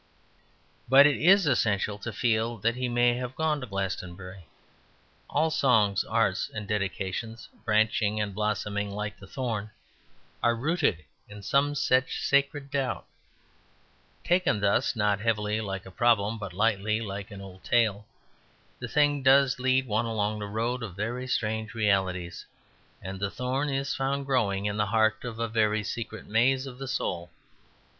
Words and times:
But 0.89 1.05
it 1.05 1.17
is 1.23 1.45
essential 1.45 1.99
to 1.99 2.11
feel 2.11 2.57
that 2.57 2.73
he 2.73 2.89
may 2.89 3.13
have 3.17 3.35
gone 3.35 3.61
to 3.61 3.67
Glastonbury: 3.67 4.47
all 5.29 5.51
songs, 5.51 6.03
arts, 6.03 6.49
and 6.55 6.67
dedications 6.67 7.49
branching 7.65 8.19
and 8.19 8.33
blossoming 8.33 8.89
like 8.89 9.19
the 9.19 9.27
thorn, 9.27 9.69
are 10.41 10.55
rooted 10.55 11.05
in 11.29 11.43
some 11.43 11.75
such 11.75 12.19
sacred 12.19 12.71
doubt. 12.71 13.05
Taken 14.23 14.59
thus, 14.59 14.95
not 14.95 15.19
heavily 15.19 15.61
like 15.61 15.85
a 15.85 15.91
problem 15.91 16.39
but 16.39 16.51
lightly 16.51 16.99
like 16.99 17.29
an 17.29 17.39
old 17.39 17.63
tale, 17.63 18.07
the 18.79 18.87
thing 18.87 19.21
does 19.21 19.59
lead 19.59 19.85
one 19.85 20.07
along 20.07 20.39
the 20.39 20.47
road 20.47 20.81
of 20.81 20.95
very 20.95 21.27
strange 21.27 21.75
realities, 21.75 22.43
and 23.03 23.19
the 23.19 23.29
thorn 23.29 23.69
is 23.69 23.93
found 23.93 24.25
growing 24.25 24.65
in 24.65 24.77
the 24.77 24.87
heart 24.87 25.23
of 25.23 25.37
a 25.37 25.47
very 25.47 25.83
secret 25.83 26.25
maze 26.25 26.65
of 26.65 26.79
the 26.79 26.87
soul. 26.87 27.29